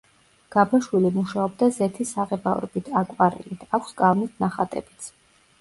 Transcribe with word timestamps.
გაბაშვილი 0.53 1.11
მუშაობდა 1.17 1.67
ზეთის 1.75 2.13
საღებავებით, 2.17 2.89
აკვარელით, 3.03 3.67
აქვს 3.79 3.97
კალმით 4.01 4.43
ნახატებიც. 4.47 5.13